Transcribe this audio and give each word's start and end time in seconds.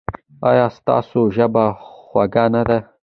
ایا 0.49 0.65
ستاسو 0.77 1.19
ژبه 1.35 1.65
خوږه 2.05 2.45
نه 2.53 2.61
ده؟ 2.67 2.77